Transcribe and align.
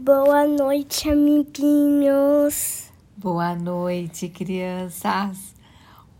Boa 0.00 0.46
noite, 0.46 1.10
amiguinhos. 1.10 2.88
Boa 3.16 3.56
noite, 3.56 4.28
crianças. 4.28 5.56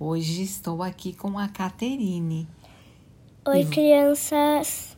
Hoje 0.01 0.43
estou 0.43 0.83
aqui 0.83 1.13
com 1.13 1.39
a 1.39 1.47
Caterine 1.47 2.49
Oi, 3.47 3.65
crianças. 3.67 4.97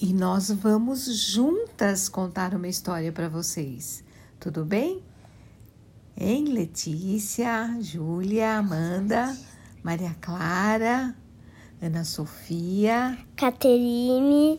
e 0.00 0.14
nós 0.14 0.50
vamos 0.50 1.04
juntas 1.14 2.08
contar 2.08 2.54
uma 2.54 2.68
história 2.68 3.12
para 3.12 3.28
vocês. 3.28 4.02
Tudo 4.40 4.64
bem? 4.64 5.02
Hein, 6.16 6.46
Letícia, 6.46 7.76
Júlia, 7.82 8.56
Amanda, 8.56 9.36
Maria 9.82 10.16
Clara, 10.22 11.14
Ana 11.82 12.02
Sofia, 12.04 13.18
Caterine, 13.36 14.58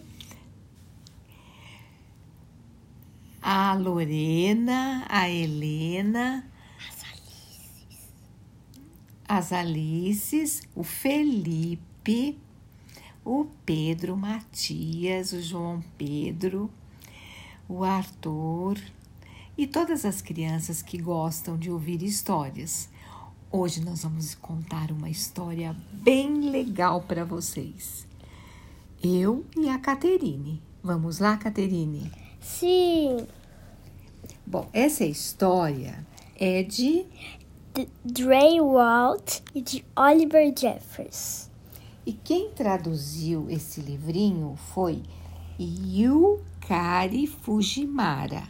a 3.42 3.74
Lorena, 3.74 5.06
a 5.08 5.30
Helena, 5.30 6.46
as 9.28 9.54
Alices, 9.54 10.64
o 10.76 10.84
Felipe, 10.84 12.38
o 13.24 13.46
Pedro 13.66 14.18
Matias, 14.18 15.34
o 15.34 15.42
João 15.42 15.84
Pedro, 15.98 16.70
o 17.68 17.84
Arthur 17.84 18.78
e 19.58 19.68
todas 19.68 20.06
as 20.06 20.22
crianças 20.22 20.82
que 20.82 20.98
gostam 20.98 21.58
de 21.58 21.70
ouvir 21.70 22.02
histórias. 22.02 22.90
Hoje 23.52 23.82
nós 23.82 24.04
vamos 24.04 24.36
contar 24.36 24.92
uma 24.92 25.10
história 25.10 25.76
bem 25.92 26.50
legal 26.50 27.02
para 27.02 27.24
vocês. 27.24 28.08
Eu 29.02 29.46
e 29.58 29.70
a 29.70 29.78
Caterine. 29.78 30.62
Vamos 30.84 31.20
lá, 31.20 31.38
Caterine? 31.38 32.29
Sim, 32.40 33.28
Bom, 34.52 34.68
essa 34.74 35.06
história 35.06 36.04
é 36.36 36.64
de 36.64 37.06
Dre 38.04 38.60
Walt 38.60 39.42
e 39.54 39.62
de 39.62 39.86
Oliver 39.96 40.52
Jeffers. 40.58 41.52
E 42.04 42.14
quem 42.14 42.50
traduziu 42.50 43.48
esse 43.48 43.80
livrinho 43.80 44.56
foi 44.74 45.04
Yukari 45.60 47.28
Fujimara. 47.28 48.42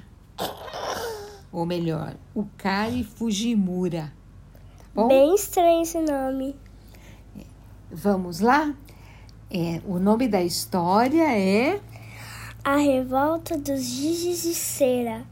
Ou 1.51 1.65
melhor, 1.65 2.15
Ukari 2.33 3.03
Fujimura. 3.03 4.13
Tá 4.95 5.01
bom? 5.01 5.09
Bem 5.09 5.35
estranho 5.35 5.81
esse 5.81 5.99
nome. 5.99 6.55
Vamos 7.91 8.39
lá? 8.39 8.73
É, 9.51 9.81
o 9.85 9.99
nome 9.99 10.29
da 10.29 10.41
história 10.41 11.37
é. 11.37 11.81
A 12.63 12.75
Revolta 12.75 13.57
dos 13.57 13.81
Gizes 13.81 14.43
de 14.43 14.53
Cera. 14.53 15.25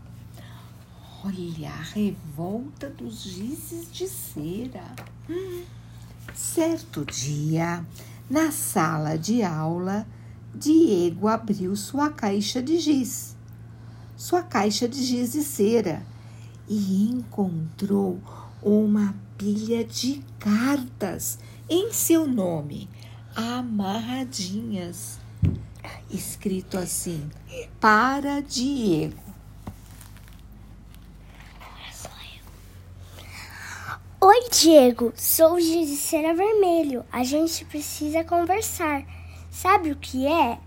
Olha, 1.26 1.70
a 1.70 1.82
revolta 1.82 2.90
dos 2.90 3.24
gizes 3.24 3.92
de 3.92 4.08
cera. 4.08 4.96
Hum. 5.30 5.64
Certo 6.34 7.04
dia, 7.04 7.86
na 8.30 8.50
sala 8.52 9.18
de 9.18 9.44
aula, 9.44 10.08
Diego 10.56 11.28
abriu 11.28 11.76
sua 11.76 12.10
caixa 12.10 12.64
de 12.64 12.80
giz, 12.80 13.36
sua 14.16 14.42
caixa 14.42 14.88
de 14.88 15.04
giz 15.04 15.34
de 15.34 15.44
cera, 15.44 16.02
e 16.66 17.10
encontrou 17.10 18.20
uma 18.62 19.14
pilha 19.38 19.84
de 19.84 20.24
cartas 20.40 21.40
em 21.68 21.92
seu 21.92 22.26
nome, 22.26 22.88
amarradinhas, 23.36 25.20
escrito 26.10 26.78
assim: 26.78 27.30
Para 27.80 28.42
Diego. 28.42 29.28
Oi, 34.20 34.50
Diego. 34.50 35.14
Sou 35.16 35.56
o 35.56 35.62
Cera 35.96 36.34
Vermelho. 36.34 37.06
A 37.12 37.24
gente 37.24 37.64
precisa 37.66 38.24
conversar. 38.24 39.06
Sabe 39.52 39.92
o 39.92 39.96
que 39.96 40.28
é? 40.28 40.58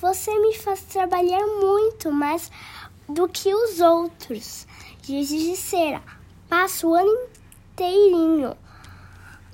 Você 0.00 0.30
me 0.38 0.54
faz 0.56 0.82
trabalhar 0.82 1.46
muito 1.60 2.10
mais 2.10 2.50
do 3.08 3.28
que 3.28 3.52
os 3.54 3.80
outros. 3.80 4.66
Cera. 5.56 6.02
Passo 6.48 6.88
o 6.88 6.94
ano 6.94 7.28
inteirinho 7.72 8.56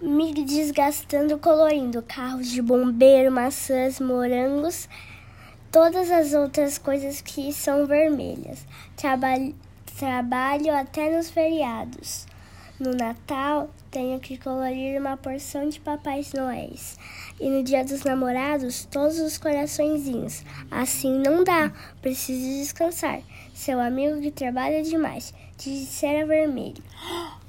me 0.00 0.32
desgastando 0.32 1.38
colorindo 1.38 2.02
carros 2.02 2.48
de 2.48 2.62
bombeiro, 2.62 3.32
maçãs, 3.32 3.98
morangos, 4.00 4.88
todas 5.72 6.10
as 6.10 6.34
outras 6.34 6.78
coisas 6.78 7.20
que 7.20 7.52
são 7.52 7.86
vermelhas. 7.86 8.64
Trabalho, 8.96 9.54
trabalho 9.98 10.74
até 10.74 11.16
nos 11.16 11.30
feriados. 11.30 12.26
No 12.78 12.92
Natal, 12.92 13.68
tenho 13.90 14.20
que 14.20 14.38
colorir 14.38 15.00
uma 15.00 15.16
porção 15.16 15.68
de 15.68 15.80
papais 15.80 16.32
noéis. 16.32 16.96
E 17.40 17.50
no 17.50 17.64
Dia 17.64 17.84
dos 17.84 18.04
Namorados, 18.04 18.84
todos 18.84 19.18
os 19.18 19.36
coraçõezinhos. 19.36 20.44
Assim 20.70 21.18
não 21.18 21.42
dá, 21.42 21.72
preciso 22.00 22.60
descansar. 22.60 23.20
Seu 23.52 23.80
amigo 23.80 24.20
que 24.20 24.30
trabalha 24.30 24.80
demais, 24.84 25.34
de 25.56 25.84
cera 25.86 26.24
vermelho. 26.24 26.84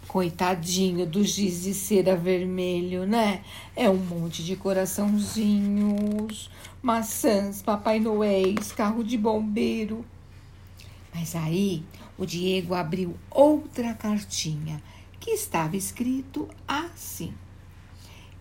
Coitadinho 0.10 1.06
do 1.06 1.24
giz 1.24 1.62
de 1.62 1.74
cera 1.76 2.18
vermelho, 2.18 3.06
né? 3.06 3.44
É 3.76 3.88
um 3.88 3.96
monte 3.96 4.44
de 4.44 4.56
coraçãozinhos, 4.56 6.50
maçãs, 6.82 7.62
Papai 7.62 8.00
Noéis, 8.00 8.72
carro 8.72 9.04
de 9.04 9.16
bombeiro. 9.16 10.04
Mas 11.14 11.36
aí 11.36 11.84
o 12.18 12.26
Diego 12.26 12.74
abriu 12.74 13.16
outra 13.30 13.94
cartinha 13.94 14.82
que 15.20 15.30
estava 15.30 15.78
escrito 15.78 16.50
assim: 16.68 17.32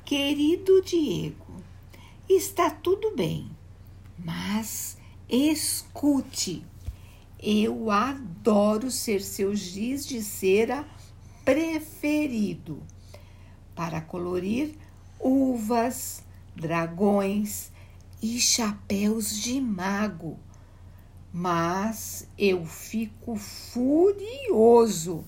Querido 0.06 0.80
Diego, 0.80 1.62
está 2.26 2.70
tudo 2.70 3.14
bem, 3.14 3.46
mas 4.18 4.96
escute. 5.28 6.64
Eu 7.38 7.90
adoro 7.90 8.90
ser 8.90 9.20
seu 9.20 9.54
giz 9.54 10.06
de 10.06 10.22
cera 10.22 10.88
preferido 11.48 12.82
para 13.74 14.02
colorir 14.02 14.74
uvas, 15.18 16.22
dragões 16.54 17.72
e 18.22 18.38
chapéus 18.38 19.34
de 19.34 19.58
mago. 19.58 20.38
Mas 21.32 22.28
eu 22.36 22.66
fico 22.66 23.36
furioso 23.36 25.24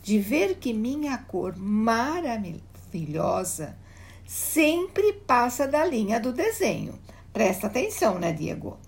de 0.00 0.20
ver 0.20 0.60
que 0.60 0.72
minha 0.72 1.18
cor 1.18 1.56
maravilhosa 1.56 3.76
sempre 4.24 5.12
passa 5.12 5.66
da 5.66 5.84
linha 5.84 6.20
do 6.20 6.32
desenho. 6.32 6.96
Presta 7.32 7.66
atenção, 7.66 8.20
né, 8.20 8.32
Diego? 8.32 8.78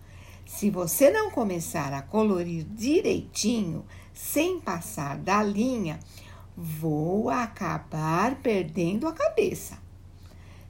Se 0.46 0.70
você 0.70 1.10
não 1.10 1.32
começar 1.32 1.92
a 1.92 2.00
colorir 2.00 2.62
direitinho, 2.62 3.84
sem 4.14 4.60
passar 4.60 5.18
da 5.18 5.42
linha, 5.42 5.98
vou 6.56 7.28
acabar 7.28 8.36
perdendo 8.36 9.06
a 9.06 9.12
cabeça. 9.12 9.78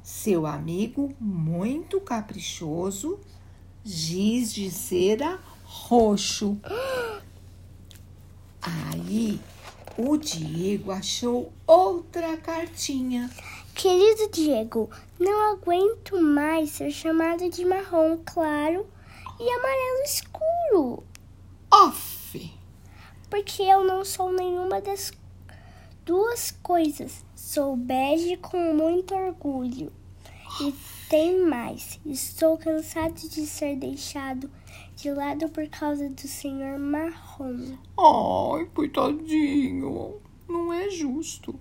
Seu 0.02 0.46
amigo 0.46 1.14
muito 1.20 2.00
caprichoso, 2.00 3.20
giz 3.84 4.52
de 4.52 4.70
cera 4.70 5.38
roxo. 5.64 6.58
Aí 8.60 9.40
o 9.96 10.16
Diego 10.16 10.90
achou 10.90 11.52
outra 11.66 12.36
cartinha. 12.36 13.30
Querido 13.74 14.30
Diego, 14.30 14.90
não 15.18 15.52
aguento 15.52 16.20
mais 16.20 16.70
ser 16.70 16.90
chamado 16.90 17.48
de 17.50 17.64
marrom 17.64 18.18
claro 18.24 18.86
e 19.38 19.50
amarelo 19.50 20.02
escuro, 20.04 21.04
Off! 21.70 22.56
porque 23.28 23.62
eu 23.62 23.84
não 23.84 24.04
sou 24.04 24.32
nenhuma 24.32 24.80
das 24.80 25.12
duas 26.06 26.52
coisas. 26.62 27.24
Sou 27.34 27.76
bege 27.76 28.36
com 28.38 28.72
muito 28.72 29.14
orgulho. 29.14 29.92
E 30.62 30.72
tem 31.10 31.44
mais, 31.44 32.00
estou 32.06 32.56
cansado 32.56 33.14
de 33.14 33.46
ser 33.46 33.76
deixado 33.76 34.50
de 34.94 35.10
lado 35.10 35.48
por 35.50 35.68
causa 35.68 36.08
do 36.08 36.26
senhor 36.26 36.78
marrom. 36.78 37.76
Ai, 37.98 38.64
coitadinho. 38.72 40.14
Não 40.48 40.72
é 40.72 40.88
justo. 40.88 41.58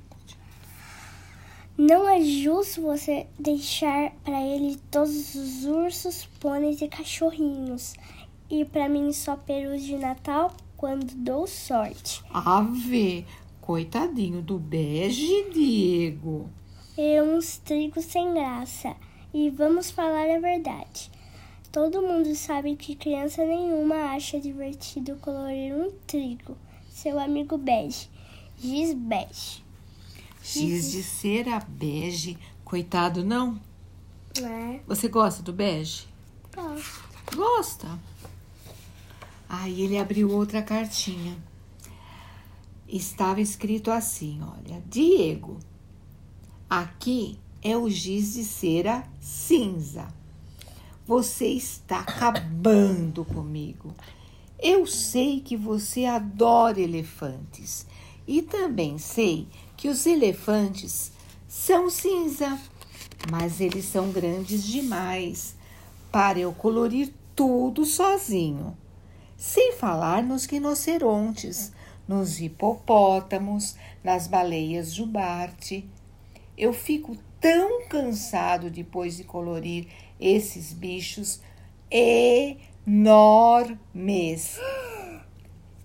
Não 1.78 2.08
é 2.08 2.22
justo 2.22 2.82
você 2.84 3.28
deixar 3.38 4.12
para 4.24 4.42
ele 4.42 4.78
todos 4.90 5.36
os 5.36 5.66
ursos, 5.66 6.26
pôneis 6.40 6.82
e 6.82 6.88
cachorrinhos. 6.88 7.96
E 8.50 8.64
para 8.64 8.88
mim 8.88 9.12
só 9.12 9.36
perus 9.36 9.82
de 9.82 9.98
Natal 9.98 10.54
quando 10.78 11.14
dou 11.16 11.46
sorte. 11.48 12.24
Ave, 12.32 13.26
coitadinho 13.66 14.44
do 14.44 14.60
bege, 14.60 15.50
Diego. 15.52 16.48
E 16.96 17.20
uns 17.22 17.58
trigos 17.58 18.06
sem 18.06 18.32
graça. 18.34 18.96
E 19.34 19.50
vamos 19.50 19.90
falar 19.90 20.30
a 20.30 20.40
verdade. 20.40 21.10
Todo 21.72 22.02
mundo 22.02 22.34
sabe 22.36 22.76
que 22.76 22.96
criança 22.96 23.44
nenhuma 23.44 24.14
acha 24.14 24.40
divertido 24.40 25.16
colorir 25.18 25.74
um 25.74 25.92
trigo. 26.06 26.56
Seu 26.90 27.20
amigo 27.20 27.58
bege. 27.58 28.08
Giz 28.58 28.94
bege. 28.94 29.64
Giz 30.44 30.92
de 30.92 31.02
cera 31.04 31.60
bege. 31.68 32.38
Coitado, 32.64 33.24
não? 33.26 33.60
É, 34.42 34.80
Você 34.88 35.08
gosta 35.08 35.42
do 35.42 35.52
bege? 35.52 36.06
gosto. 36.56 37.04
Gosta. 37.36 38.00
Aí 39.50 39.82
ele 39.82 39.98
abriu 39.98 40.30
outra 40.32 40.62
cartinha. 40.62 41.36
Estava 42.96 43.42
escrito 43.42 43.92
assim, 43.92 44.40
olha, 44.42 44.82
Diego, 44.90 45.60
aqui 46.70 47.38
é 47.62 47.76
o 47.76 47.90
giz 47.90 48.36
de 48.36 48.46
cera 48.46 49.04
cinza. 49.20 50.08
Você 51.06 51.46
está 51.46 52.00
acabando 52.00 53.26
comigo. 53.26 53.94
Eu 54.58 54.88
sei 54.88 55.42
que 55.42 55.58
você 55.58 56.06
adora 56.06 56.80
elefantes 56.80 57.86
e 58.26 58.42
também 58.42 58.98
sei 58.98 59.46
que 59.76 59.90
os 59.90 60.06
elefantes 60.06 61.12
são 61.50 61.90
cinza, 61.90 62.58
mas 63.30 63.60
eles 63.60 63.84
são 63.84 64.10
grandes 64.10 64.64
demais 64.64 65.54
para 66.10 66.40
eu 66.40 66.54
colorir 66.54 67.12
tudo 67.36 67.84
sozinho. 67.84 68.74
Sem 69.36 69.74
falar 69.74 70.24
nos 70.24 70.46
rinocerontes, 70.46 71.74
nos 72.08 72.40
hipopótamos, 72.40 73.76
nas 74.04 74.28
baleias 74.28 74.94
jubarte. 74.94 75.90
Eu 76.58 76.72
fico 76.74 77.18
tão 77.40 77.88
cansado 77.88 78.70
depois 78.70 79.18
de 79.18 79.24
colorir 79.24 79.88
esses 80.20 80.74
bichos 80.74 81.42
enormes. 82.88 83.40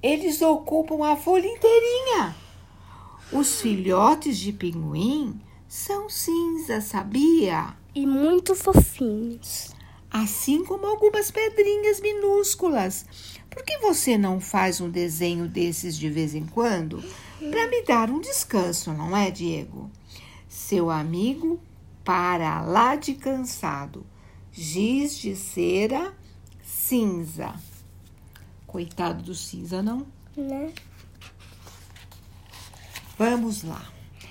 Eles 0.03 0.41
ocupam 0.41 1.05
a 1.05 1.17
folha 1.17 1.47
inteirinha. 1.47 2.35
Os 3.33 3.61
filhotes 3.61 4.39
de 4.39 4.53
pinguim 4.53 5.41
são 5.69 6.09
cinza, 6.09 6.81
sabia? 6.81 7.77
E 7.95 8.07
muito 8.07 8.55
fofinhos. 8.55 9.75
Assim 10.11 10.65
como 10.65 10.87
algumas 10.87 11.31
pedrinhas 11.31 12.01
minúsculas. 12.01 13.07
Por 13.51 13.65
que 13.65 13.79
você 13.79 14.17
não 14.17 14.41
faz 14.41 14.81
um 14.81 14.89
desenho 14.89 15.49
desses 15.49 15.97
de 15.97 16.09
vez 16.09 16.35
em 16.35 16.47
quando? 16.47 17.03
Para 17.39 17.69
me 17.69 17.83
dar 17.83 18.09
um 18.11 18.21
descanso, 18.21 18.93
não 18.93 19.17
é, 19.17 19.31
Diego? 19.31 19.91
Seu 20.49 20.91
amigo 20.91 21.61
para 22.05 22.63
lá 22.63 22.97
de 22.97 23.15
cansado. 23.15 24.07
Giz 24.53 25.19
de 25.19 25.35
cera 25.37 26.15
cinza. 26.63 27.55
Coitado 28.67 29.23
do 29.23 29.35
cinza, 29.35 29.83
não? 29.83 30.07
Né? 30.37 30.73
Vamos 33.19 33.63
lá. 33.63 33.85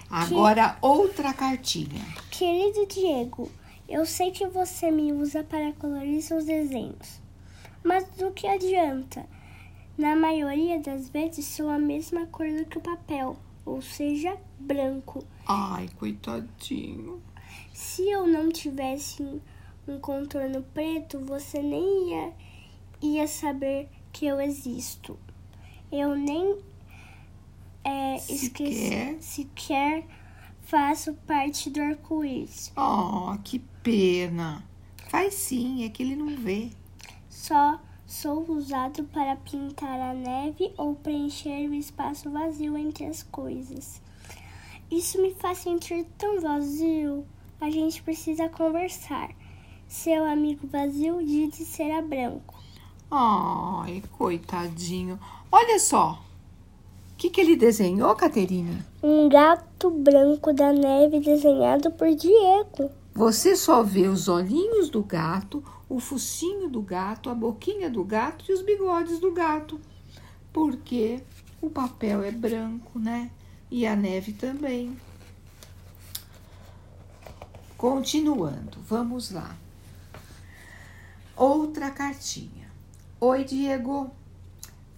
Agora 0.10 0.78
outra 0.82 1.34
cartinha. 1.34 2.04
Querido 2.32 2.86
Diego, 2.88 3.52
eu 3.88 4.06
sei 4.06 4.32
que 4.32 4.48
você 4.48 4.90
me 4.90 5.14
usa 5.14 5.44
para 5.44 5.72
colorir 5.74 6.22
seus 6.22 6.46
desenhos. 6.46 7.22
Mas 7.84 8.08
do 8.12 8.32
que 8.32 8.48
adianta? 8.48 9.26
Na 9.98 10.16
maioria 10.16 10.80
das 10.80 11.10
vezes 11.10 11.46
são 11.46 11.70
a 11.70 11.78
mesma 11.78 12.26
cor 12.28 12.48
do 12.50 12.66
que 12.66 12.78
o 12.78 12.82
papel, 12.82 13.38
ou 13.66 13.82
seja, 13.82 14.38
branco. 14.60 15.24
Ai, 15.46 15.90
coitadinho. 15.98 17.22
Se 17.74 18.10
eu 18.10 18.28
não 18.28 18.50
tivesse 18.50 19.42
um 19.88 20.00
contorno 20.00 20.64
preto, 20.74 21.20
você 21.20 21.62
nem 21.62 22.10
ia, 22.12 22.34
ia 23.02 23.28
saber 23.28 23.90
que 24.12 24.26
eu 24.26 24.40
existo. 24.40 25.18
Eu 25.92 26.16
nem 26.16 26.58
é, 27.84 28.16
esqueci, 28.18 28.90
Sequer? 28.90 29.18
sequer 29.22 30.08
faço 30.62 31.14
parte 31.26 31.70
do 31.70 31.82
arco-íris. 31.82 32.72
Oh, 32.78 33.36
que 33.44 33.60
pena. 33.82 34.64
Faz 35.10 35.34
sim, 35.34 35.84
é 35.84 35.90
que 35.90 36.04
ele 36.04 36.16
não 36.16 36.38
vê. 36.38 36.70
Só 37.42 37.80
sou 38.06 38.46
usado 38.52 39.06
para 39.06 39.38
pintar 39.38 39.98
a 39.98 40.14
neve 40.14 40.74
ou 40.78 40.94
preencher 40.94 41.70
o 41.70 41.74
espaço 41.74 42.30
vazio 42.30 42.78
entre 42.78 43.06
as 43.06 43.24
coisas. 43.24 44.02
Isso 44.92 45.22
me 45.22 45.34
faz 45.36 45.60
sentir 45.60 46.06
tão 46.18 46.42
vazio. 46.42 47.26
A 47.62 47.70
gente 47.70 48.04
precisa 48.04 48.50
conversar. 48.50 49.30
Seu 49.88 50.26
amigo 50.26 50.68
vazio 50.68 51.26
diz 51.26 51.58
de 51.58 51.64
ser 51.64 52.02
branco. 52.02 52.62
Ai, 53.10 54.04
coitadinho. 54.18 55.18
Olha 55.50 55.80
só. 55.80 56.22
O 57.14 57.16
que, 57.16 57.30
que 57.30 57.40
ele 57.40 57.56
desenhou, 57.56 58.14
Caterine? 58.16 58.84
Um 59.02 59.30
gato 59.30 59.90
branco 59.90 60.52
da 60.52 60.74
neve 60.74 61.22
desenhado 61.22 61.90
por 61.92 62.14
Diego. 62.14 62.99
Você 63.20 63.54
só 63.54 63.84
vê 63.84 64.08
os 64.08 64.30
olhinhos 64.30 64.90
do 64.90 65.04
gato, 65.04 65.62
o 65.90 66.00
focinho 66.00 66.70
do 66.70 66.82
gato, 66.82 67.30
a 67.30 67.36
boquinha 67.36 67.90
do 67.90 68.02
gato 68.02 68.46
e 68.48 68.54
os 68.54 68.62
bigodes 68.62 69.20
do 69.20 69.34
gato. 69.34 69.78
Porque 70.54 71.22
o 71.62 71.70
papel 71.70 72.24
é 72.24 72.32
branco, 72.32 72.98
né? 72.98 73.30
E 73.70 73.86
a 73.86 73.94
neve 73.94 74.32
também. 74.32 74.98
Continuando, 77.78 78.80
vamos 78.88 79.32
lá. 79.32 79.54
Outra 81.36 81.92
cartinha. 81.92 82.72
Oi, 83.20 83.44
Diego. 83.44 84.12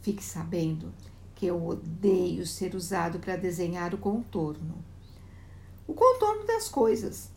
Fique 0.03 0.23
sabendo 0.23 0.93
que 1.33 1.47
eu 1.47 1.67
odeio 1.67 2.45
ser 2.45 2.75
usado 2.75 3.17
para 3.17 3.35
desenhar 3.35 3.95
o 3.95 3.97
contorno. 3.97 4.75
O 5.87 5.95
contorno 5.95 6.45
das 6.45 6.69
coisas. 6.69 7.31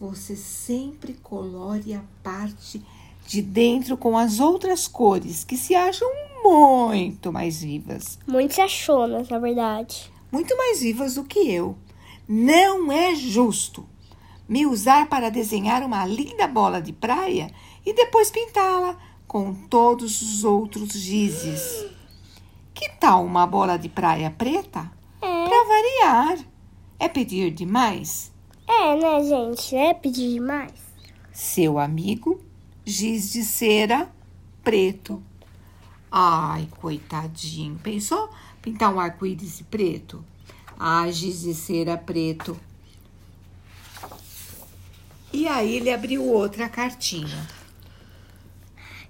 Você 0.00 0.34
sempre 0.34 1.12
colore 1.12 1.92
a 1.92 2.02
parte 2.22 2.82
de 3.26 3.42
dentro 3.42 3.98
com 3.98 4.16
as 4.16 4.40
outras 4.40 4.88
cores 4.88 5.44
que 5.44 5.58
se 5.58 5.74
acham 5.74 6.08
muito 6.42 7.30
mais 7.30 7.60
vivas. 7.60 8.18
Muito 8.26 8.58
achonas, 8.62 9.28
na 9.28 9.38
verdade. 9.38 10.10
Muito 10.32 10.56
mais 10.56 10.80
vivas 10.80 11.16
do 11.16 11.24
que 11.24 11.52
eu. 11.52 11.76
Não 12.26 12.90
é 12.90 13.14
justo 13.14 13.86
me 14.48 14.66
usar 14.66 15.06
para 15.06 15.30
desenhar 15.30 15.82
uma 15.82 16.06
linda 16.06 16.46
bola 16.46 16.80
de 16.80 16.94
praia 16.94 17.52
e 17.84 17.92
depois 17.92 18.30
pintá-la 18.30 18.96
com 19.28 19.52
todos 19.54 20.22
os 20.22 20.44
outros 20.44 20.92
gizes. 20.94 21.84
Que 22.72 22.88
tal 22.98 23.22
uma 23.22 23.46
bola 23.46 23.76
de 23.76 23.90
praia 23.90 24.30
preta? 24.30 24.90
É, 25.20 25.44
Para 25.44 25.64
variar. 25.68 26.38
É 26.98 27.06
pedir 27.06 27.50
demais? 27.50 28.32
É, 28.70 28.96
né, 28.96 29.24
gente? 29.24 29.74
É 29.74 29.92
pedir 29.92 30.34
demais. 30.34 30.72
Seu 31.32 31.78
amigo, 31.78 32.40
giz 32.84 33.32
de 33.32 33.42
cera 33.42 34.10
preto. 34.62 35.22
Ai, 36.10 36.68
coitadinho. 36.80 37.78
Pensou 37.82 38.30
pintar 38.62 38.94
um 38.94 39.00
arco-íris 39.00 39.62
preto? 39.70 40.24
Ah, 40.78 41.10
giz 41.10 41.42
de 41.42 41.54
cera 41.54 41.96
preto. 41.96 42.58
E 45.32 45.46
aí 45.46 45.76
ele 45.76 45.92
abriu 45.92 46.24
outra 46.24 46.68
cartinha. 46.68 47.48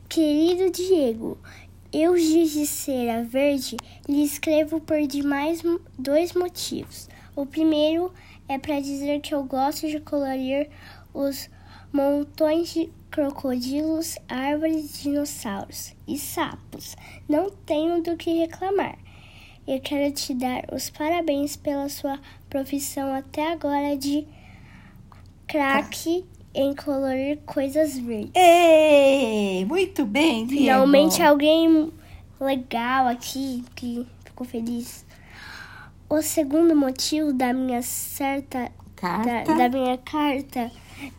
Querido 0.08 0.70
Diego, 0.70 1.38
eu 1.92 2.16
giz 2.16 2.52
de 2.52 2.66
cera 2.66 3.24
verde 3.24 3.76
lhe 4.08 4.22
escrevo 4.22 4.80
por 4.80 5.06
demais 5.06 5.62
dois 5.98 6.32
motivos. 6.34 7.08
O 7.34 7.46
primeiro 7.46 8.12
é 8.12 8.29
para 8.58 8.80
dizer 8.80 9.20
que 9.20 9.34
eu 9.34 9.44
gosto 9.44 9.88
de 9.88 10.00
colorir 10.00 10.68
os 11.12 11.48
montões 11.92 12.72
de 12.72 12.90
crocodilos, 13.10 14.16
árvores, 14.28 15.02
dinossauros 15.02 15.94
e 16.06 16.18
sapos. 16.18 16.96
Não 17.28 17.50
tenho 17.50 18.02
do 18.02 18.16
que 18.16 18.32
reclamar. 18.38 18.98
Eu 19.66 19.80
quero 19.80 20.12
te 20.12 20.34
dar 20.34 20.64
os 20.72 20.90
parabéns 20.90 21.56
pela 21.56 21.88
sua 21.88 22.18
profissão 22.48 23.14
até 23.14 23.52
agora 23.52 23.96
de 23.96 24.26
craque 25.46 26.24
em 26.54 26.74
colorir 26.74 27.38
coisas 27.46 27.96
verdes. 27.98 28.30
Ei, 28.34 29.64
muito 29.64 30.04
bem, 30.04 30.46
Diego. 30.46 30.62
Finalmente 30.62 31.22
alguém 31.22 31.92
legal 32.40 33.06
aqui 33.06 33.64
que 33.74 34.06
ficou 34.24 34.46
feliz. 34.46 35.04
O 36.10 36.20
segundo 36.22 36.74
motivo 36.74 37.32
da 37.32 37.52
minha 37.52 37.82
certa 37.82 38.64
da, 38.64 38.70
Carta. 38.96 39.54
da 39.54 39.68
minha 39.68 39.96
carta 39.98 40.70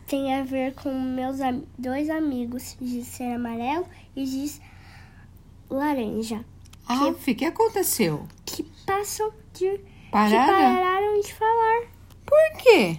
tem 0.06 0.34
a 0.34 0.44
ver 0.44 0.74
com 0.74 0.92
meus 1.00 1.40
am- 1.40 1.64
dois 1.78 2.08
amigos, 2.10 2.76
diz 2.80 3.06
ser 3.08 3.32
amarelo 3.34 3.86
e 4.14 4.24
diz 4.24 4.60
laranja, 5.70 6.44
Ah, 6.86 7.06
o 7.08 7.14
que 7.14 7.44
aconteceu? 7.44 8.26
que 8.44 8.62
passam 8.86 9.32
de 9.54 9.78
que 9.78 9.80
Pararam? 10.10 10.46
pararam 10.76 11.20
de 11.20 11.34
falar. 11.34 11.82
Por 12.26 12.58
quê? 12.62 12.98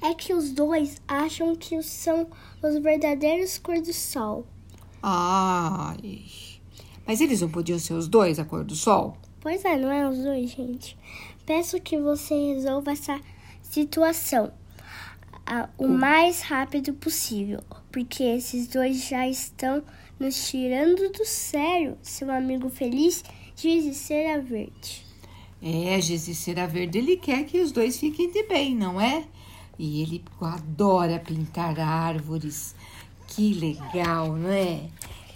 É 0.00 0.14
que 0.14 0.32
os 0.32 0.50
dois 0.52 1.02
acham 1.06 1.54
que 1.54 1.80
são 1.82 2.26
os 2.62 2.78
verdadeiros 2.82 3.58
cor 3.58 3.80
do 3.80 3.92
sol. 3.92 4.46
Ai. 5.02 6.24
Mas 7.06 7.20
eles 7.20 7.40
não 7.42 7.48
podiam 7.50 7.78
ser 7.78 7.92
os 7.94 8.08
dois 8.08 8.38
a 8.38 8.44
cor 8.44 8.64
do 8.64 8.74
sol? 8.74 9.16
Pois 9.40 9.64
é, 9.64 9.76
não 9.76 9.90
é 9.90 10.08
os 10.08 10.18
dois, 10.18 10.50
gente. 10.50 10.96
Peço 11.46 11.80
que 11.80 11.98
você 11.98 12.34
resolva 12.54 12.92
essa 12.92 13.20
situação 13.62 14.52
a, 15.46 15.68
o 15.78 15.88
mais 15.88 16.42
rápido 16.42 16.92
possível, 16.92 17.60
porque 17.90 18.22
esses 18.22 18.66
dois 18.66 19.08
já 19.08 19.26
estão 19.26 19.82
nos 20.18 20.50
tirando 20.50 21.10
do 21.10 21.24
sério. 21.24 21.96
Seu 22.02 22.30
amigo 22.30 22.68
feliz 22.68 23.24
diz 23.56 23.96
cera 23.96 24.40
verde. 24.40 25.08
É, 25.60 26.00
Cera 26.00 26.68
Verde, 26.68 26.98
ele 26.98 27.16
quer 27.16 27.44
que 27.44 27.60
os 27.60 27.72
dois 27.72 27.98
fiquem 27.98 28.30
de 28.30 28.44
bem, 28.44 28.76
não 28.76 29.00
é? 29.00 29.24
E 29.76 30.02
ele 30.02 30.24
adora 30.40 31.18
pintar 31.18 31.78
árvores. 31.80 32.76
Que 33.26 33.52
legal, 33.54 34.36
não 34.36 34.50
é? 34.50 34.88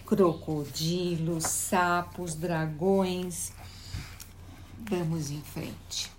Crocodilos, 0.06 1.44
sapos, 1.44 2.36
dragões. 2.36 3.52
Vamos 4.88 5.30
em 5.30 5.40
frente. 5.40 6.10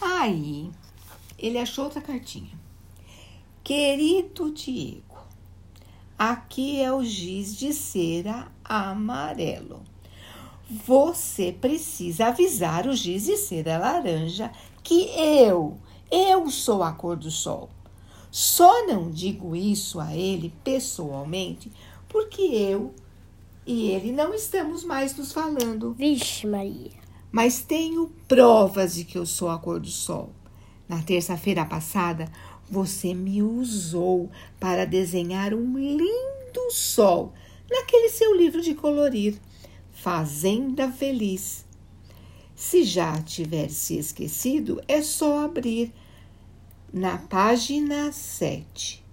Aí, 0.00 0.70
ele 1.38 1.58
achou 1.58 1.84
outra 1.84 2.00
cartinha. 2.00 2.58
Querido 3.62 4.50
Diego, 4.52 5.18
aqui 6.18 6.80
é 6.80 6.92
o 6.92 7.04
giz 7.04 7.56
de 7.56 7.72
cera 7.72 8.50
amarelo. 8.64 9.82
Você 10.86 11.52
precisa 11.52 12.26
avisar 12.26 12.86
o 12.86 12.94
giz 12.94 13.24
de 13.24 13.36
cera 13.36 13.78
laranja 13.78 14.50
que 14.82 15.10
eu, 15.16 15.78
eu 16.10 16.50
sou 16.50 16.82
a 16.82 16.92
cor 16.92 17.16
do 17.16 17.30
sol. 17.30 17.70
Só 18.30 18.86
não 18.86 19.10
digo 19.10 19.56
isso 19.56 20.00
a 20.00 20.14
ele 20.14 20.52
pessoalmente 20.62 21.72
porque 22.08 22.42
eu 22.42 22.94
e 23.66 23.90
ele 23.90 24.12
não 24.12 24.32
estamos 24.32 24.84
mais 24.84 25.14
nos 25.16 25.32
falando. 25.32 25.92
Vixe, 25.94 26.46
Maria. 26.46 27.07
Mas 27.30 27.60
tenho 27.60 28.12
provas 28.26 28.94
de 28.94 29.04
que 29.04 29.18
eu 29.18 29.26
sou 29.26 29.50
a 29.50 29.58
cor 29.58 29.78
do 29.78 29.88
sol. 29.88 30.32
Na 30.88 31.02
terça-feira 31.02 31.64
passada, 31.64 32.30
você 32.70 33.12
me 33.12 33.42
usou 33.42 34.30
para 34.58 34.86
desenhar 34.86 35.52
um 35.52 35.78
lindo 35.78 36.70
sol 36.70 37.32
naquele 37.70 38.08
seu 38.08 38.34
livro 38.34 38.62
de 38.62 38.74
colorir. 38.74 39.38
Fazenda 39.92 40.90
Feliz. 40.90 41.66
Se 42.54 42.82
já 42.82 43.20
tiver 43.22 43.68
se 43.68 43.98
esquecido, 43.98 44.82
é 44.88 45.02
só 45.02 45.44
abrir 45.44 45.92
na 46.92 47.18
página 47.18 48.10
7 48.10 49.04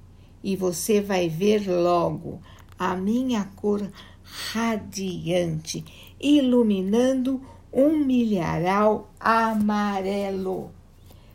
e 0.44 0.56
você 0.56 1.02
vai 1.02 1.28
ver 1.28 1.68
logo 1.68 2.40
a 2.78 2.96
minha 2.96 3.46
cor 3.56 3.92
radiante 4.24 5.84
iluminando 6.20 7.42
um 7.76 7.98
milharal 8.06 9.10
amarelo. 9.20 10.72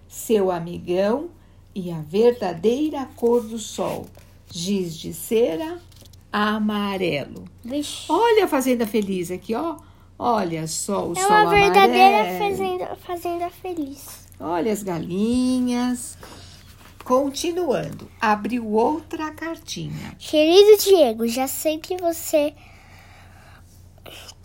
Seu 0.09 0.51
amigão 0.51 1.29
e 1.75 1.93
a 1.93 2.01
verdadeira 2.01 3.07
cor 3.15 3.43
do 3.43 3.59
sol, 3.59 4.07
giz 4.51 4.97
de 4.97 5.13
cera 5.15 5.79
amarelo. 6.33 7.45
Vixe. 7.65 8.07
Olha 8.09 8.47
a 8.47 8.49
fazenda 8.49 8.87
feliz 8.87 9.31
aqui, 9.31 9.55
ó. 9.55 9.77
Olha 10.19 10.67
só 10.67 11.09
o 11.09 11.13
É 11.13 11.21
sol 11.21 11.31
uma 11.31 11.51
verdadeira 11.51 12.21
amarelo. 12.21 12.39
fazenda, 12.51 12.97
fazenda 12.97 13.51
feliz. 13.51 14.27
Olha 14.41 14.73
as 14.73 14.83
galinhas. 14.83 16.17
Continuando, 17.05 18.09
abriu 18.21 18.69
outra 18.69 19.31
cartinha. 19.33 20.15
Querido 20.19 20.83
Diego, 20.83 21.27
já 21.27 21.47
sei 21.49 21.79
que 21.79 21.97
você. 21.97 22.55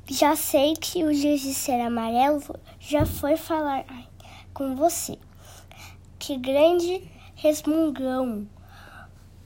Já 0.08 0.36
sei 0.36 0.76
que 0.76 1.04
o 1.04 1.14
giz 1.14 1.42
de 1.42 1.54
cera 1.54 1.88
amarelo 1.88 2.42
já 2.80 3.06
foi 3.06 3.38
falar 3.38 3.86
com 4.54 4.76
você. 4.76 5.18
Que 6.20 6.38
grande 6.38 7.04
resmungão. 7.36 8.48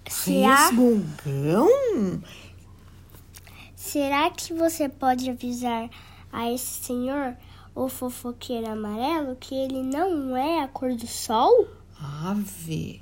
Será, 0.08 0.68
Resmungão? 0.70 1.68
será 3.76 4.30
que 4.32 4.54
você 4.54 4.90
pode 4.90 5.30
avisar 5.30 5.90
a 6.32 6.52
esse 6.52 6.84
senhor, 6.84 7.36
o 7.76 7.88
fofoqueiro 7.88 8.70
amarelo, 8.70 9.36
que 9.36 9.54
ele 9.56 9.84
não 9.84 10.36
é 10.36 10.62
a 10.64 10.68
cor 10.68 10.94
do 10.96 11.08
sol? 11.08 11.68
Ave. 12.26 13.02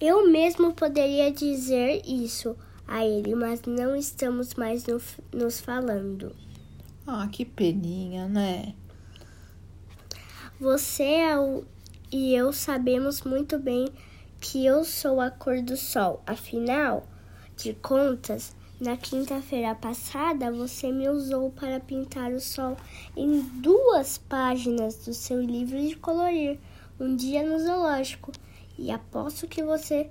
Eu 0.00 0.30
mesmo 0.30 0.72
poderia 0.74 1.30
dizer 1.32 2.02
isso 2.04 2.56
a 2.86 3.04
ele, 3.04 3.34
mas 3.34 3.62
não 3.62 3.94
estamos 3.96 4.54
mais 4.54 4.84
no- 4.86 5.00
nos 5.32 5.60
falando. 5.60 6.34
Ah, 7.08 7.28
que 7.30 7.44
peninha, 7.44 8.26
né? 8.26 8.74
Você 10.58 11.04
é 11.04 11.36
e 12.10 12.34
eu 12.34 12.52
sabemos 12.52 13.22
muito 13.22 13.60
bem 13.60 13.88
que 14.40 14.66
eu 14.66 14.84
sou 14.84 15.20
a 15.20 15.30
cor 15.30 15.62
do 15.62 15.76
sol. 15.76 16.20
Afinal 16.26 17.06
de 17.56 17.74
contas, 17.74 18.56
na 18.80 18.96
quinta-feira 18.96 19.72
passada 19.76 20.50
você 20.50 20.90
me 20.90 21.08
usou 21.08 21.52
para 21.52 21.78
pintar 21.78 22.32
o 22.32 22.40
sol 22.40 22.76
em 23.16 23.40
duas 23.40 24.18
páginas 24.18 24.96
do 25.04 25.14
seu 25.14 25.40
livro 25.40 25.80
de 25.80 25.94
colorir, 25.94 26.58
um 26.98 27.14
dia 27.14 27.48
no 27.48 27.60
zoológico. 27.60 28.32
E 28.76 28.90
aposto 28.90 29.46
que 29.46 29.62
você 29.62 30.10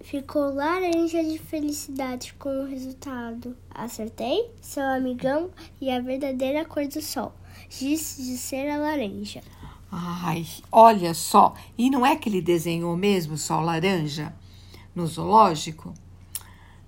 ficou 0.00 0.54
laranja 0.54 1.22
de 1.22 1.38
felicidade 1.38 2.34
com 2.34 2.48
o 2.48 2.66
resultado. 2.66 3.56
Acertei? 3.70 4.50
Seu 4.60 4.84
amigão 4.84 5.50
e 5.80 5.90
a 5.90 6.00
verdadeira 6.00 6.64
cor 6.64 6.86
do 6.86 7.00
sol. 7.02 7.32
Giz 7.68 8.16
de 8.16 8.36
cera 8.36 8.76
laranja. 8.76 9.42
Ai, 9.90 10.46
olha 10.70 11.14
só. 11.14 11.54
E 11.76 11.90
não 11.90 12.04
é 12.04 12.16
que 12.16 12.28
ele 12.28 12.42
desenhou 12.42 12.96
mesmo 12.96 13.34
o 13.34 13.38
sol 13.38 13.62
laranja 13.62 14.34
no 14.94 15.06
zoológico? 15.06 15.94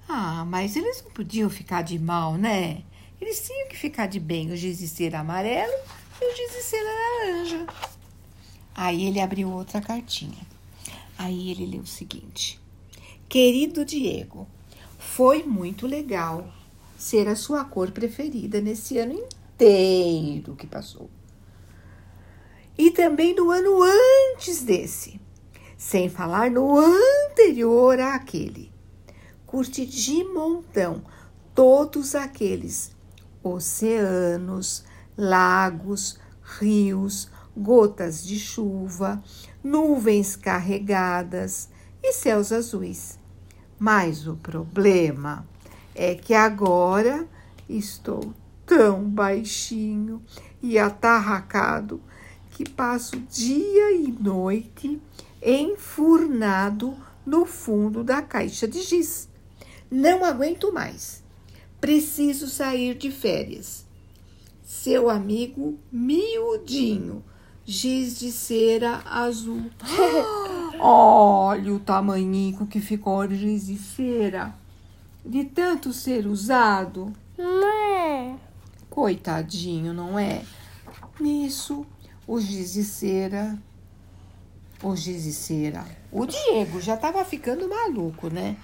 Ah, 0.09 0.45
mas 0.45 0.77
eles 0.77 1.03
não 1.03 1.11
podiam 1.13 1.49
ficar 1.49 1.83
de 1.83 1.99
mal, 1.99 2.35
né? 2.35 2.83
Eles 3.21 3.47
tinham 3.47 3.69
que 3.69 3.77
ficar 3.77 4.07
de 4.07 4.19
bem, 4.19 4.51
o 4.51 4.57
giz 4.57 4.79
de 4.79 4.89
cera 4.89 5.21
amarelo 5.21 5.73
e 6.21 6.33
o 6.33 6.37
giz 6.37 6.53
de 6.53 6.63
cera 6.63 6.91
laranja. 6.91 7.67
Aí 8.75 9.07
ele 9.07 9.21
abriu 9.21 9.51
outra 9.51 9.81
cartinha. 9.81 10.47
Aí 11.19 11.51
ele 11.51 11.67
leu 11.67 11.83
o 11.83 11.87
seguinte: 11.87 12.60
Querido 13.31 13.85
Diego, 13.85 14.49
foi 14.99 15.45
muito 15.45 15.87
legal 15.87 16.53
ser 16.99 17.29
a 17.29 17.37
sua 17.37 17.65
cor 17.65 17.93
preferida 17.93 18.61
nesse 18.61 18.99
ano 18.99 19.13
inteiro 19.13 20.57
que 20.57 20.67
passou. 20.67 21.09
E 22.77 22.91
também 22.91 23.33
no 23.33 23.53
ano 23.53 23.85
antes 23.85 24.65
desse, 24.65 25.21
sem 25.79 26.09
falar 26.09 26.51
no 26.51 26.77
anterior 26.77 28.01
àquele. 28.01 28.73
Curti 29.47 29.87
de 29.87 30.25
montão 30.25 31.01
todos 31.55 32.17
aqueles 32.17 32.91
oceanos, 33.45 34.85
lagos, 35.17 36.19
rios, 36.59 37.31
gotas 37.57 38.27
de 38.27 38.41
chuva, 38.41 39.23
nuvens 39.63 40.35
carregadas 40.35 41.69
e 42.03 42.13
céus 42.13 42.51
azuis. 42.51 43.20
Mas 43.81 44.27
o 44.27 44.37
problema 44.37 45.49
é 45.95 46.15
que 46.15 46.35
agora 46.35 47.27
estou 47.67 48.35
tão 48.67 49.03
baixinho 49.03 50.23
e 50.63 50.79
atarracado 50.79 51.99
que 52.51 52.69
passo 52.69 53.17
dia 53.17 53.93
e 53.93 54.13
noite 54.13 55.01
enfurnado 55.43 56.95
no 57.25 57.47
fundo 57.47 58.05
da 58.05 58.21
caixa 58.21 58.69
de 58.69 58.83
giz. 58.83 59.31
Não 59.91 60.27
aguento 60.27 60.71
mais. 60.71 61.23
Preciso 61.81 62.49
sair 62.49 62.95
de 62.95 63.11
férias. 63.11 63.87
Seu 64.63 65.09
amigo 65.09 65.79
miudinho, 65.91 67.25
giz 67.65 68.19
de 68.19 68.31
cera 68.31 69.01
azul. 69.07 69.71
Olha 70.83 71.73
o 71.75 71.79
tamanhico 71.79 72.67
que 72.67 72.81
ficou 72.81 73.27
de 73.27 73.77
cera. 73.77 74.55
De 75.25 75.45
tanto 75.45 75.93
ser 75.93 76.27
usado. 76.27 77.13
Não 77.37 77.67
é? 77.67 78.35
Coitadinho, 78.89 79.93
não 79.93 80.19
é? 80.19 80.43
Nisso, 81.21 81.87
o 82.27 82.41
giz 82.41 82.73
de 82.73 82.85
cera. 82.85 83.59
O 84.83 84.97
giz 84.97 85.25
de 85.25 85.33
cera. 85.33 85.85
O 86.11 86.25
Diego 86.25 86.81
já 86.81 86.95
estava 86.95 87.23
ficando 87.25 87.69
maluco, 87.69 88.29
né? 88.29 88.57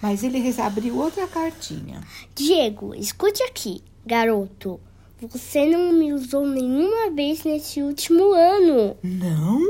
Mas 0.00 0.22
ele 0.22 0.38
abriu 0.60 0.96
outra 0.96 1.26
cartinha. 1.28 2.00
Diego, 2.34 2.94
escute 2.94 3.42
aqui, 3.42 3.82
garoto. 4.06 4.80
Você 5.20 5.66
não 5.66 5.92
me 5.92 6.12
usou 6.14 6.46
nenhuma 6.46 7.10
vez 7.10 7.44
nesse 7.44 7.82
último 7.82 8.32
ano. 8.32 8.96
Não? 9.02 9.60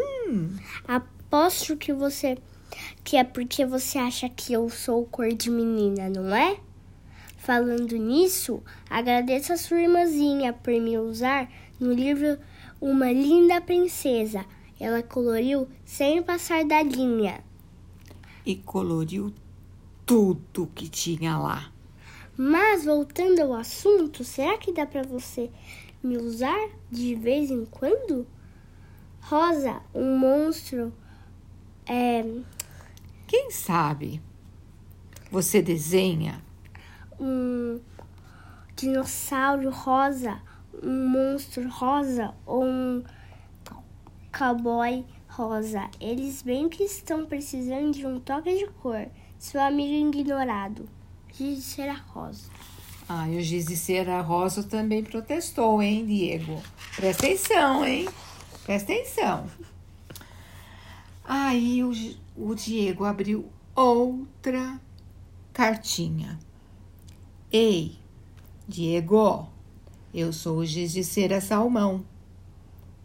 A- 0.86 1.02
Aposto 1.30 1.76
que 1.76 1.92
você 1.92 2.38
que 3.04 3.18
é 3.18 3.22
porque 3.22 3.66
você 3.66 3.98
acha 3.98 4.30
que 4.30 4.54
eu 4.54 4.70
sou 4.70 5.04
cor 5.04 5.30
de 5.30 5.50
menina, 5.50 6.08
não 6.08 6.34
é? 6.34 6.58
Falando 7.36 7.98
nisso, 7.98 8.62
agradeço 8.88 9.52
a 9.52 9.58
sua 9.58 9.82
irmãzinha 9.82 10.54
por 10.54 10.72
me 10.72 10.96
usar 10.96 11.52
no 11.78 11.92
livro 11.92 12.38
Uma 12.80 13.12
Linda 13.12 13.60
Princesa. 13.60 14.42
Ela 14.80 15.02
coloriu 15.02 15.68
sem 15.84 16.22
passar 16.22 16.64
da 16.64 16.82
linha. 16.82 17.44
E 18.46 18.56
coloriu 18.56 19.30
tudo 20.06 20.70
que 20.74 20.88
tinha 20.88 21.36
lá. 21.36 21.70
Mas 22.38 22.86
voltando 22.86 23.40
ao 23.40 23.52
assunto, 23.52 24.24
será 24.24 24.56
que 24.56 24.72
dá 24.72 24.86
para 24.86 25.02
você 25.02 25.50
me 26.02 26.16
usar 26.16 26.70
de 26.90 27.14
vez 27.14 27.50
em 27.50 27.66
quando? 27.66 28.26
Rosa, 29.20 29.82
um 29.94 30.16
monstro. 30.16 30.90
É... 31.88 32.22
Quem 33.26 33.50
sabe? 33.50 34.20
Você 35.30 35.62
desenha? 35.62 36.42
Um 37.18 37.80
dinossauro 38.76 39.70
rosa, 39.70 40.40
um 40.82 41.08
monstro 41.08 41.68
rosa 41.68 42.34
ou 42.46 42.64
um 42.64 43.02
cowboy 44.36 45.04
rosa. 45.28 45.88
Eles 46.00 46.42
bem 46.42 46.68
que 46.68 46.84
estão 46.84 47.26
precisando 47.26 47.92
de 47.92 48.06
um 48.06 48.20
toque 48.20 48.56
de 48.56 48.66
cor. 48.66 49.06
Seu 49.38 49.60
amigo 49.60 50.16
ignorado. 50.18 50.88
Giz 51.32 51.56
de 51.56 51.62
cera 51.62 51.94
rosa. 51.94 52.50
Ah, 53.08 53.28
e 53.28 53.38
o 53.38 53.42
giz 53.42 53.66
de 53.66 53.76
cera 53.76 54.20
rosa 54.20 54.62
também 54.62 55.02
protestou, 55.02 55.82
hein, 55.82 56.04
Diego? 56.04 56.60
Presta 56.96 57.26
atenção, 57.26 57.84
hein? 57.84 58.08
Presta 58.64 58.92
atenção. 58.92 59.46
Aí 61.30 61.84
o, 61.84 61.92
o 62.34 62.54
Diego 62.54 63.04
abriu 63.04 63.52
outra 63.76 64.80
cartinha. 65.52 66.38
Ei, 67.52 67.98
Diego, 68.66 69.46
eu 70.14 70.32
sou 70.32 70.56
o 70.56 70.64
giz 70.64 70.90
de 70.90 71.04
cera 71.04 71.38
salmão. 71.38 72.02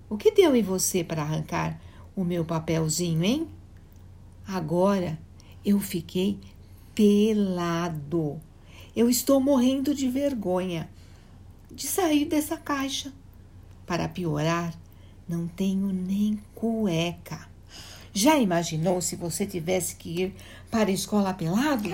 O 0.10 0.16
que 0.16 0.32
deu 0.32 0.56
em 0.56 0.64
você 0.64 1.04
para 1.04 1.22
arrancar 1.22 1.82
o 2.16 2.24
meu 2.24 2.46
papelzinho, 2.46 3.26
hein? 3.26 3.46
Agora 4.48 5.20
eu 5.66 5.78
fiquei 5.82 6.40
pelado. 6.96 8.40
Eu 8.96 9.10
estou 9.10 9.42
morrendo 9.42 9.94
de 9.94 10.08
vergonha 10.08 10.90
de 11.70 11.86
sair 11.86 12.24
dessa 12.24 12.56
caixa. 12.56 13.12
Para 13.86 14.08
piorar, 14.08 14.74
não 15.28 15.46
tenho 15.46 15.88
nem 15.88 16.40
cueca. 16.56 17.52
Já 18.14 18.38
imaginou 18.38 19.02
se 19.02 19.16
você 19.16 19.44
tivesse 19.44 19.96
que 19.96 20.22
ir 20.22 20.36
para 20.70 20.90
a 20.92 20.94
escola 20.94 21.34
pelado? 21.34 21.90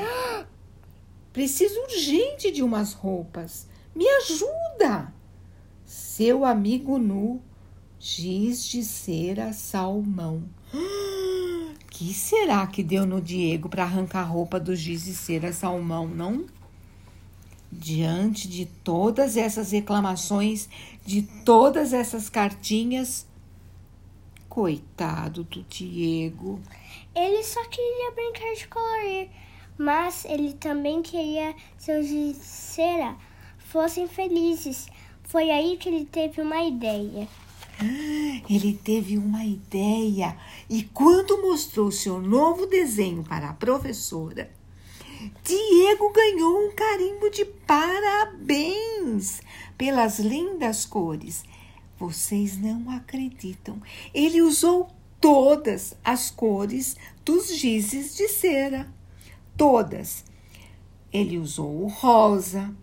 Preciso 1.31 1.79
urgente 1.83 2.51
de 2.51 2.61
umas 2.61 2.91
roupas. 2.91 3.65
Me 3.95 4.05
ajuda! 4.05 5.13
Seu 5.85 6.43
amigo 6.43 6.97
nu, 6.97 7.41
giz 7.97 8.65
de 8.67 8.83
cera 8.83 9.53
salmão. 9.53 10.43
Que 11.91 12.13
será 12.13 12.65
que 12.65 12.81
deu 12.81 13.05
no 13.05 13.19
Diego 13.19 13.67
para 13.67 13.83
arrancar 13.83 14.21
a 14.21 14.23
roupa 14.23 14.57
do 14.57 14.73
giz 14.73 15.03
de 15.03 15.13
cera 15.13 15.51
salmão, 15.51 16.07
não? 16.07 16.45
Diante 17.69 18.47
de 18.47 18.65
todas 18.65 19.35
essas 19.35 19.71
reclamações, 19.71 20.69
de 21.05 21.23
todas 21.43 21.91
essas 21.91 22.29
cartinhas, 22.29 23.25
coitado 24.49 25.43
do 25.43 25.63
Diego. 25.63 26.59
Ele 27.15 27.43
só 27.43 27.63
queria 27.65 28.11
brincar 28.11 28.53
de 28.55 28.67
colorir, 28.67 29.29
mas 29.77 30.25
ele 30.25 30.53
também 30.53 31.01
queria 31.01 31.53
que 31.53 31.63
seus 31.77 32.07
de 32.07 32.33
cera 32.33 33.15
fossem 33.59 34.07
felizes. 34.07 34.87
Foi 35.23 35.51
aí 35.51 35.77
que 35.77 35.87
ele 35.87 36.05
teve 36.05 36.41
uma 36.41 36.63
ideia. 36.63 37.27
Ele 38.49 38.73
teve 38.73 39.17
uma 39.17 39.45
ideia 39.45 40.35
e, 40.69 40.83
quando 40.83 41.41
mostrou 41.41 41.91
seu 41.91 42.19
novo 42.19 42.65
desenho 42.65 43.23
para 43.23 43.49
a 43.49 43.53
professora, 43.53 44.51
Diego 45.43 46.11
ganhou 46.11 46.67
um 46.67 46.71
carimbo 46.71 47.29
de 47.29 47.45
parabéns 47.45 49.41
pelas 49.77 50.19
lindas 50.19 50.85
cores. 50.85 51.43
Vocês 51.99 52.57
não 52.57 52.89
acreditam. 52.89 53.81
Ele 54.13 54.41
usou 54.41 54.89
todas 55.19 55.95
as 56.03 56.31
cores 56.31 56.95
dos 57.25 57.53
gizes 57.53 58.15
de 58.15 58.29
cera. 58.29 58.91
Todas. 59.57 60.23
Ele 61.11 61.37
usou 61.37 61.83
o 61.83 61.87
rosa, 61.87 62.73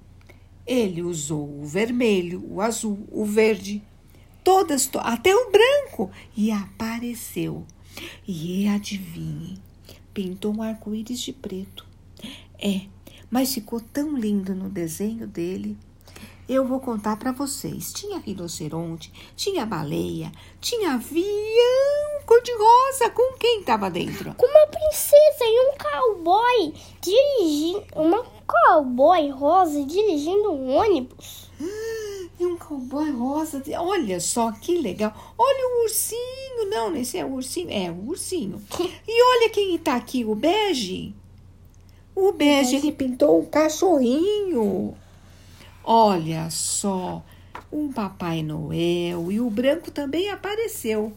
ele 0.67 1.01
usou 1.01 1.61
o 1.61 1.65
vermelho, 1.65 2.45
o 2.47 2.61
azul, 2.61 3.07
o 3.11 3.25
verde, 3.25 3.83
todas, 4.45 4.91
até 4.97 5.35
o 5.35 5.51
branco, 5.51 6.11
e 6.37 6.51
apareceu. 6.51 7.65
E 8.27 8.69
adivinhe, 8.69 9.59
pintou 10.13 10.55
um 10.55 10.63
arco-íris 10.63 11.21
de 11.21 11.33
preto. 11.33 11.87
É, 12.59 12.83
mas 13.31 13.55
ficou 13.55 13.81
tão 13.81 14.17
lindo 14.19 14.55
no 14.55 14.69
desenho 14.69 15.27
dele. 15.27 15.79
Eu 16.49 16.65
vou 16.65 16.79
contar 16.79 17.17
para 17.17 17.33
vocês. 17.33 17.93
Tinha 17.93 18.19
rinoceronte, 18.19 19.13
tinha 19.35 19.67
baleia, 19.67 20.31
tinha 20.61 20.95
avião 20.95 21.27
cor-de-rosa. 22.25 23.11
Com 23.11 23.37
quem 23.37 23.61
estava 23.61 23.91
dentro? 23.91 24.33
Com 24.35 24.47
uma 24.47 24.67
princesa 24.69 25.45
e 25.45 25.61
um 25.61 25.77
cowboy 25.77 26.75
dirigindo. 27.01 27.85
Uma 27.97 28.25
cowboy 28.47 29.29
rosa 29.31 29.85
dirigindo 29.85 30.53
um 30.53 30.77
ônibus. 30.77 31.51
E 32.39 32.45
um 32.45 32.59
cowboy 32.59 33.11
rosa. 33.13 33.63
Olha 33.79 34.21
só 34.21 34.53
que 34.53 34.77
legal. 34.77 35.11
Olha 35.39 35.67
o 35.69 35.83
ursinho. 35.85 36.69
Não, 36.69 36.95
esse 36.95 37.17
é 37.17 37.25
o 37.25 37.33
ursinho. 37.33 37.71
É 37.71 37.91
o 37.91 38.09
ursinho. 38.09 38.63
E 39.09 39.23
olha 39.23 39.49
quem 39.49 39.75
está 39.75 39.97
aqui, 39.97 40.23
o 40.23 40.35
bege. 40.35 41.15
O 42.15 42.33
bege, 42.33 42.77
ele 42.77 42.93
pintou 42.93 43.41
um 43.41 43.47
cachorrinho. 43.47 44.95
Olha 45.89 46.51
só, 46.51 47.25
um 47.73 47.93
Papai 47.93 48.43
Noel 48.43 49.31
e 49.31 49.41
o 49.41 49.49
branco 49.49 49.89
também 49.93 50.31
apareceu. 50.31 51.13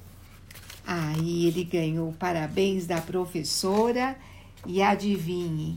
Aí 0.85 1.47
ele 1.47 1.63
ganhou 1.63 2.13
parabéns 2.13 2.85
da 2.85 3.01
professora 3.01 4.15
e 4.67 4.79
adivinhe, 4.79 5.75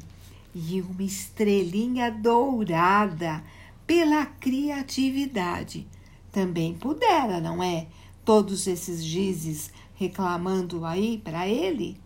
e 0.54 0.82
uma 0.82 1.02
estrelinha 1.02 2.10
dourada 2.10 3.42
pela 3.86 4.26
criatividade. 4.26 5.88
Também 6.30 6.74
pudera, 6.74 7.40
não 7.40 7.62
é? 7.62 7.86
Todos 8.26 8.66
esses 8.66 9.02
gizes 9.02 9.72
reclamando 9.94 10.84
aí 10.84 11.16
para 11.16 11.48
ele. 11.48 11.96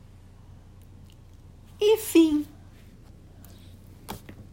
E 1.81 1.97
fim. 1.97 2.47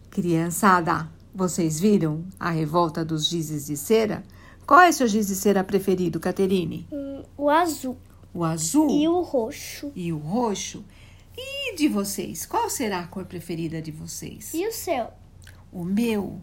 Criançada, 0.10 1.12
vocês 1.34 1.80
viram 1.80 2.26
a 2.40 2.50
revolta 2.52 3.04
dos 3.04 3.28
gizes 3.28 3.66
de 3.66 3.76
cera? 3.78 4.24
Qual 4.66 4.80
é 4.82 4.92
seu 4.92 5.08
giz 5.08 5.28
de 5.28 5.36
cera 5.36 5.64
preferido, 5.64 6.20
Caterine? 6.20 6.88
Hum, 6.92 7.24
o 7.38 7.50
azul. 7.50 7.98
O 8.34 8.44
azul? 8.44 8.90
E 8.90 9.08
o 9.08 9.22
roxo. 9.22 9.92
E 9.96 10.12
o 10.14 10.18
roxo? 10.18 10.84
E 11.38 11.76
de 11.76 11.88
vocês? 11.88 12.46
Qual 12.46 12.70
será 12.70 13.00
a 13.02 13.08
cor 13.08 13.26
preferida 13.26 13.82
de 13.82 13.92
vocês? 13.92 14.54
E 14.54 14.66
o 14.68 14.72
seu? 14.72 15.08
O 15.72 15.84
meu? 15.84 16.40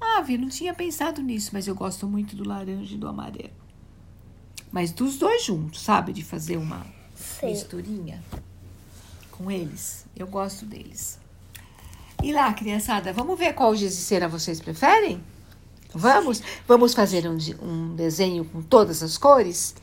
Ah, 0.00 0.22
Vi, 0.22 0.38
não 0.38 0.48
tinha 0.48 0.72
pensado 0.72 1.20
nisso, 1.20 1.50
mas 1.52 1.66
eu 1.66 1.74
gosto 1.74 2.06
muito 2.08 2.34
do 2.34 2.48
laranja 2.48 2.94
e 2.94 2.98
do 2.98 3.06
amarelo. 3.06 3.52
Mas 4.72 4.92
dos 4.92 5.18
dois 5.18 5.44
juntos, 5.44 5.82
sabe? 5.82 6.12
De 6.12 6.24
fazer 6.24 6.56
uma 6.56 6.86
Sei. 7.14 7.50
misturinha 7.50 8.22
com 9.30 9.50
eles. 9.50 10.06
Eu 10.16 10.26
gosto 10.26 10.64
deles. 10.64 11.18
E 12.22 12.32
lá, 12.32 12.52
criançada, 12.52 13.12
vamos 13.12 13.38
ver 13.38 13.54
qual 13.54 13.74
giz 13.74 13.96
de 13.96 14.02
cera 14.02 14.28
vocês 14.28 14.60
preferem? 14.60 15.22
Vamos? 15.94 16.42
Vamos 16.68 16.94
fazer 16.94 17.26
um, 17.28 17.36
um 17.62 17.94
desenho 17.96 18.44
com 18.44 18.62
todas 18.62 19.02
as 19.02 19.16
cores? 19.18 19.74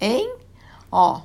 Hein? 0.00 0.34
Ó, 0.90 1.22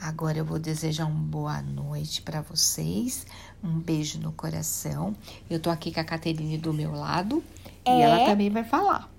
agora 0.00 0.38
eu 0.38 0.44
vou 0.44 0.58
desejar 0.58 1.06
uma 1.06 1.24
boa 1.24 1.60
noite 1.62 2.22
para 2.22 2.40
vocês. 2.42 3.26
Um 3.62 3.78
beijo 3.80 4.20
no 4.20 4.32
coração. 4.32 5.16
Eu 5.48 5.58
tô 5.58 5.70
aqui 5.70 5.92
com 5.92 6.00
a 6.00 6.04
Caterine 6.04 6.58
do 6.58 6.72
meu 6.72 6.92
lado 6.92 7.42
e 7.86 7.90
É? 7.90 8.00
ela 8.02 8.26
também 8.26 8.50
vai 8.50 8.64
falar. 8.64 9.10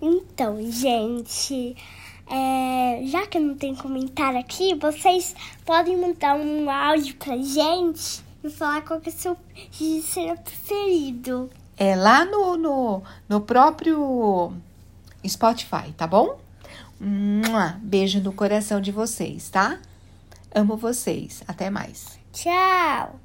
Então, 0.00 0.58
gente, 0.70 1.76
é, 2.32 3.02
já 3.04 3.26
que 3.26 3.38
não 3.38 3.54
tem 3.54 3.74
comentário 3.74 4.38
aqui, 4.38 4.74
vocês 4.74 5.34
podem 5.66 5.98
mandar 5.98 6.34
um 6.34 6.70
áudio 6.70 7.14
pra 7.16 7.36
gente 7.36 8.24
e 8.42 8.48
falar 8.48 8.80
qual 8.80 9.00
que 9.00 9.10
é 9.10 9.12
o 9.12 9.14
seu 9.14 9.36
cera 10.02 10.36
preferido. 10.36 11.50
É 11.76 11.94
lá 11.94 12.24
no, 12.24 12.56
no, 12.56 13.02
no 13.28 13.40
próprio 13.42 14.54
Spotify, 15.26 15.92
tá 15.94 16.06
bom? 16.06 16.38
Beijo 17.82 18.20
no 18.20 18.32
coração 18.32 18.80
de 18.80 18.90
vocês, 18.90 19.50
tá? 19.50 19.78
Amo 20.54 20.76
vocês. 20.76 21.42
Até 21.46 21.68
mais. 21.68 22.18
Tchau. 22.32 23.20